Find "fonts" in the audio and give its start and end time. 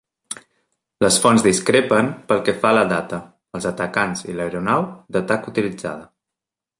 1.25-1.43